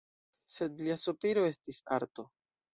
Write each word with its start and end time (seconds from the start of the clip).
Sed 0.55 0.81
lia 0.87 0.97
sopiro 1.03 1.45
estis 1.53 1.85
arto. 2.01 2.29